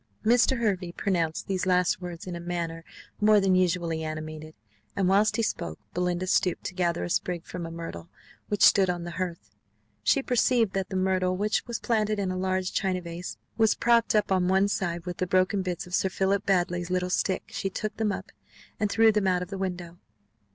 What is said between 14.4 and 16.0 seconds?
one side with the broken bits of